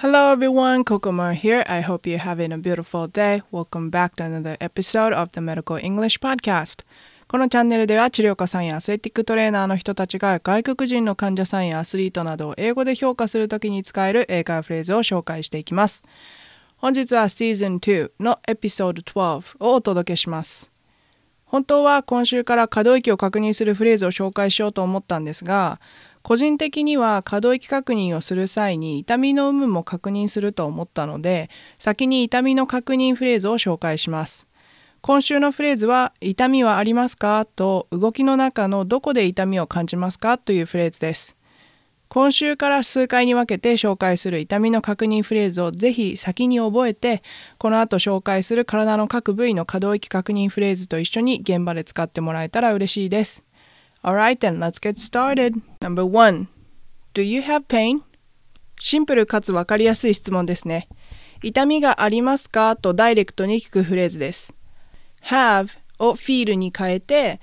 [0.00, 1.64] Hello everyone, Kokomar here.
[1.66, 3.42] I hope you're having a beautiful day.
[3.50, 6.84] Welcome back to another episode of the Medical English Podcast.
[7.26, 16.04] このチャンネルでは治療家さんやアスレティックトレーナーの人たちが外国人の患者さんやアスリートなどを英語で評価するときに使える英会話フレーズを紹介していきます。
[16.76, 20.70] 本日は Season 2のエピソード12をお届けします。
[21.44, 25.80] 本当は今週から可動域を確認するフレーズを紹介しようと思ったんですが、
[26.22, 31.48] 個人的には可動域確認をする際に痛みの有無も確認すると思ったので
[31.78, 34.46] 先に痛みの確認フレーズを紹介します。
[35.00, 37.44] 今週のフレーズは痛みはありますか？
[37.44, 40.38] と動きの中のどこで痛みを感じますか？
[40.38, 41.36] というフレーズです。
[42.08, 47.22] 今週から数回に分けて紹介する痛みの確認フレーズをぜひ先に覚えて
[47.58, 53.44] この後紹介する体の各部位の可動域確認フレーズと一緒に現場で使ってもらえたら嬉しいです。
[54.08, 55.60] Alright then, let's get started.
[55.82, 56.48] Number one,
[57.12, 58.00] do you have pain?
[58.80, 60.88] シンプルかつわかりやすい質問ですね。
[61.42, 62.74] 痛みがありますか？
[62.76, 64.54] とダイレクトに聞くフレーズです。
[65.26, 67.38] have を feel に変えて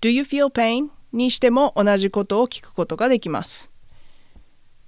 [0.00, 0.88] do you feel pain?
[1.12, 3.70] にしても同じことを聞くことができます。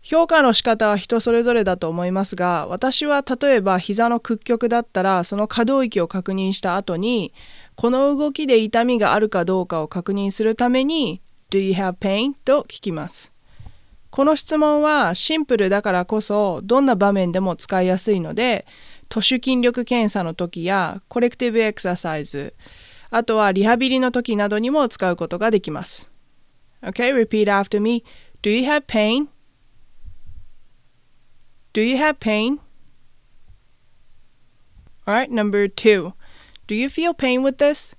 [0.03, 7.35] 評価の仕方は人それぞれだと思いますが私は例えば膝の屈曲だったらその可動域を確認した後に
[7.77, 12.35] この動きで痛みがあるかどうかを確認するために Do you have pain?
[12.45, 13.33] と聞きます。
[14.11, 18.67] この質問はシンプルだからこそどんな場面でも使いやすいので
[19.09, 22.55] 都市筋力検査の時やコレクティブエクササイズ
[23.11, 26.09] あとはリハビリの時などにも使うことができます。
[26.83, 28.05] Okay, repeat after me.
[28.43, 29.29] Do you have pain?
[31.73, 32.59] Do you have pain?
[35.07, 36.13] Alright, number two.
[36.67, 37.97] Do you feel pain with this?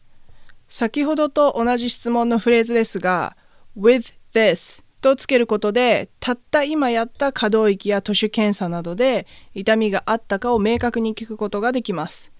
[0.67, 3.35] 先ほどと同じ質問のフレーズですが
[3.77, 12.31] with this とつけることでたった今やった可動域や都市検査などで痛みがあったかを明確に聞くことができます。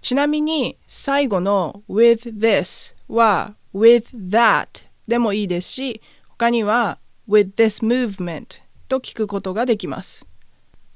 [0.00, 10.26] ちなみに最後の with this は with that でもいいですし他には with this movement と聞くことができます。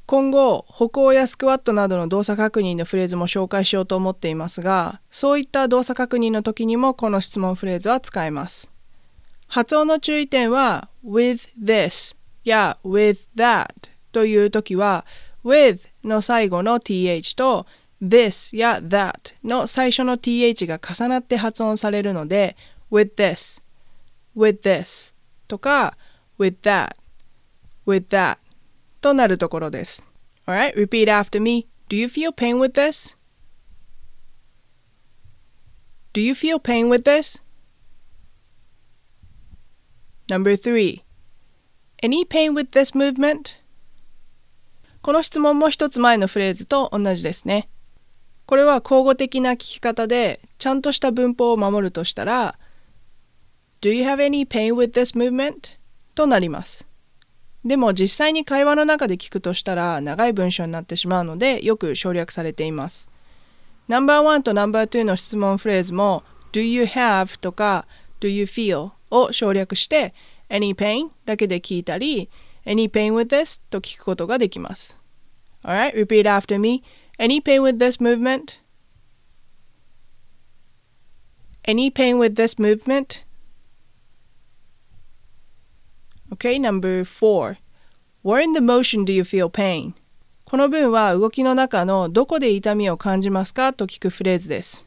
[0.07, 8.73] 今後歩行やスクワットなどの動作確認のフレーズも紹介しようと思っていますがそういった動作確認の時にもこの質問フレーズは使えます
[9.49, 13.69] 発音の注意点は with this や with that
[14.13, 15.05] という時は
[15.45, 17.67] with の最後の th と
[18.03, 22.57] this や that の最初の th が重なって発音されるので
[22.91, 23.61] with this
[24.37, 25.15] with this
[25.49, 25.97] とか
[26.39, 26.95] with that
[27.87, 28.39] with that
[29.01, 30.05] となるところです。
[30.47, 31.67] Alright, repeat after me.
[31.89, 33.17] Do you feel pain with this?
[36.13, 37.43] Do you feel pain with this?
[40.29, 41.03] Number three.
[42.03, 43.57] Any pain with this movement?
[45.01, 47.71] この質問も一つ前のフレーズと同じですね。
[48.45, 52.59] これは交互的な聞き方でちゃんとした文法を守るとしたら
[53.81, 55.79] Do you have any pain with this movement?
[56.15, 56.87] となります。
[57.65, 63.09] でも実際に会話の中で聞くとしたら長い文章になってしまうのでよく省略されています。
[63.89, 66.23] No.1 と No.2 の質問フレーズも
[66.53, 67.41] Do you have?
[67.41, 67.87] とか
[68.21, 68.98] Do you feel?
[69.11, 70.15] を省略して
[70.49, 72.31] Any pain だけで聞いたり
[72.65, 74.99] Any pain with this と聞くことができます。
[75.65, 76.83] Alright, repeat after me.
[77.19, 78.61] Any pain with this movement?
[81.67, 83.25] Any pain with this movement?
[86.33, 87.59] Okay, number four.
[88.23, 89.95] Where in the motion do you feel pain?
[90.45, 94.87] この文は動きの中のどこで痛みを感じますかと聞くフレーズです。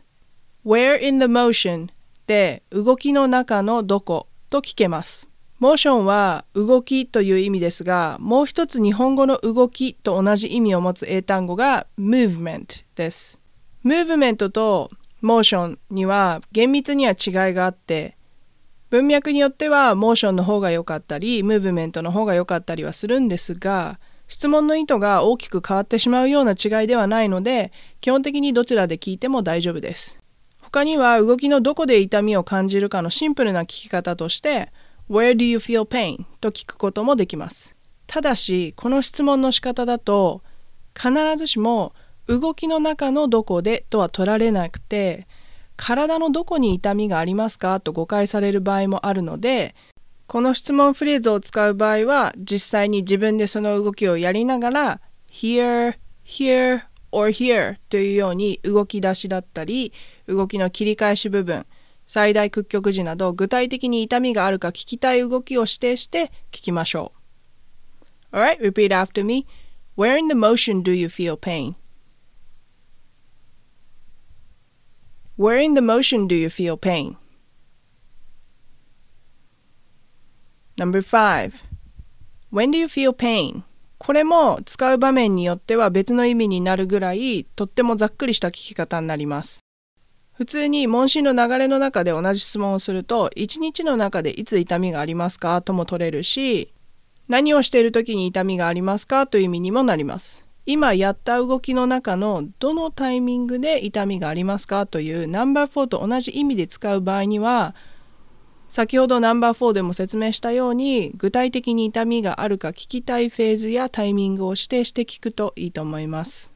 [0.65, 1.89] Where in the motion
[2.31, 4.27] で動きの中のどこ？
[4.49, 5.27] と聞けます。
[5.59, 13.37] モーションは動きという意味ですが、もう一つ日本語の動きと同じ意味を持つ英単語が movement です。
[13.83, 14.89] movement と
[15.21, 18.15] モーションには厳密には違いがあって、
[18.91, 30.19] 文脈によってはモーションの方が良かったりムーブメントの方が良かったりはするんですが質問の意図が大きく変わってしまうような違いではないので基本的にどちらで聞いても大丈夫です
[30.71, 34.71] 他には動きのどこで痛みを感じるかのシンプルな聞き方として
[35.09, 36.23] Where do you feel pain?
[36.39, 37.75] と聞くこともできます
[38.07, 40.41] ただしこの質問の仕方だと
[40.95, 41.93] 必ずしも
[42.27, 45.27] 動きの中のどこでとは取られなくて
[45.75, 47.79] 体のどこに痛みがありますか？
[47.81, 49.75] と誤解される場合もあるので
[50.27, 59.91] この質問フレーズを使う場合は実際に自分でその動きをやりながら here, here or here というように動き出しだったり
[60.27, 61.65] 動きの切り返し部分
[62.05, 67.13] 最大屈曲時など具体的に痛みがあるか聞きたい動きを指定して聞きましょ
[68.31, 68.35] う。
[68.35, 69.45] Alright, repeat after me.
[69.95, 71.75] Where in the motion do you feel pain?
[75.37, 77.17] Where in the motion do you feel pain?
[80.77, 81.53] Number five.
[82.51, 83.63] When do you feel pain?
[83.97, 89.59] これも使う場面によっては別の意味になるぐらいとってもざっくりした聞き方になります。
[90.41, 95.61] 普通に問診の流れの中で同じ質問をすると1日の中でいつ痛みがありますか？
[95.61, 96.73] とも取れるし
[97.27, 99.27] 何をしている時に痛みがありますか？
[99.27, 100.43] という意味にもなります。
[100.65, 104.87] 今やった動きの中のどのタイミングで痛みがありますか？
[104.87, 107.75] というナンバー4と同じ意味で使う場合には
[108.67, 116.51] 先ほどナンバー4でも説明したように具体的に痛みがあるか聞きたいフェーズやタイミングを指定して聞くといいと思います。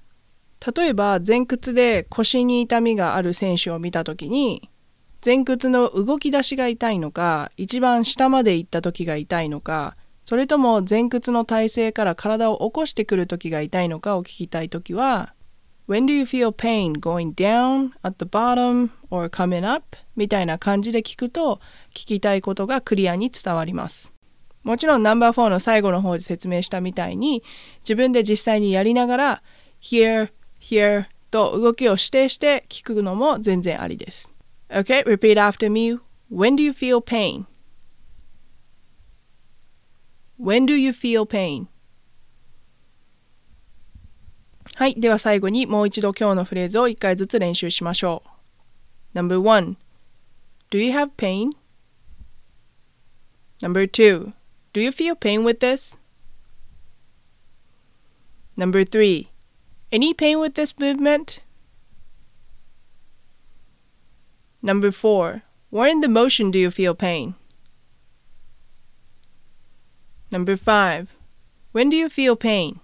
[0.74, 4.70] 例えば前屈で腰に痛みがある選手を見た時に
[5.24, 15.36] 前屈の動き出しが痛いのか一番下まで行った時が痛いのかそれとも前屈の体勢から体を起こしてくる時が痛いのかを聞きたい時は
[15.88, 19.96] When do you feel pain going down, at the bottom, or coming up?
[20.16, 21.60] みたいな感じで聞くと
[21.92, 24.12] 聞きたいことがクリアに伝わります。
[24.64, 27.44] もちろんナンバー4の最後の方で説明したみたいに
[27.84, 29.44] 自分で実際にやりながら
[29.80, 30.32] here,
[30.66, 34.32] here と動きを指定して聞くのも全然ありです。
[34.70, 36.00] Okay, repeat after me.
[36.32, 37.46] When do you feel pain?
[40.40, 41.68] When do you feel pain?
[44.76, 44.96] はい。
[45.00, 48.24] では最後にもう一度今日のフレーズを一回ずつ練習しましょ
[49.14, 49.18] う。
[49.18, 49.78] Number one,
[50.72, 51.52] Do you have pain?
[53.62, 54.34] Number two,
[54.74, 55.98] Do you feel pain with this?
[58.58, 59.28] Number three,
[59.96, 61.40] Any pain with this movement?
[64.62, 67.36] Number four, Where in the motion do you feel pain?
[70.30, 71.08] Number five,
[71.72, 72.82] When do you feel pain?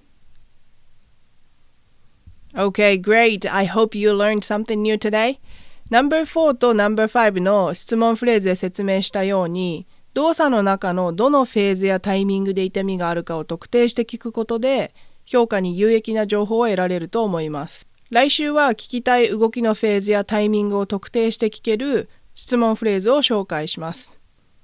[2.56, 3.46] Okay, great.
[3.46, 5.42] I hope you learned something new today.
[5.90, 14.94] No.4 と No.5 の質問フレーズで説明したように、動作の中のどのフェーズやタイミングで痛みがあるかを特定して聞くことで、
[15.31, 17.88] 評価に有益な情報を得られると思います。
[18.10, 24.19] 来週は聞きたい動きのフェーズやタイミングを特定して聞ける質問フレーズを紹介します。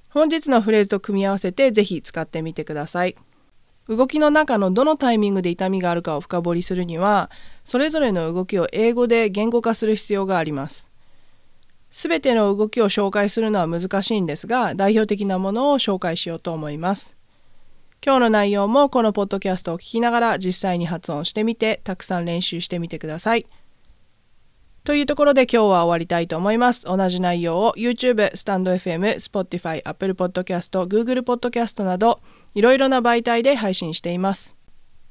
[0.10, 3.16] 本日のフレーズと組み合わせてぜひ使ってみてください。
[3.88, 7.32] 動きの中のどのタイミングで痛みがあるかを深掘りするには
[7.64, 10.92] それぞれの動きを英語で言語化する必要があります
[11.90, 17.17] すべての動きを紹介するのは難しいんですが代表的なものを紹介しようと思います
[18.06, 23.48] 今日の内容もこのポッドキャストを聞きながら実際に発音してみてたくさん練習してみてください
[24.88, 26.86] というところで今日は終わりたいと思います。
[26.86, 32.22] 同じ内容を YouTube、スタンド FM、Spotify、Apple Podcast、Google Podcast など
[32.56, 34.56] いろいろな媒体で配信しています。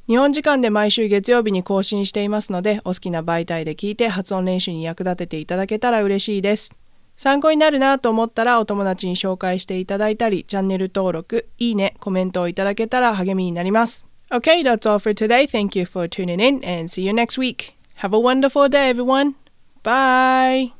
[0.09, 6.86] 日本時間で毎週月曜日に更新していますので、お好きな媒体で聞いて発音練習に役立てていただけたら嬉しいです。
[7.17, 14.09] 参考になるなと思ったらお友達に紹介していただいたり、チャンネル登録、いいね、コメントをいただけたら励みになります。
[14.31, 15.47] Okay, that's all for today.
[15.47, 17.75] Thank you for tuning in and see you next week.
[18.01, 19.35] Have a wonderful day, everyone.
[19.83, 20.73] Bye.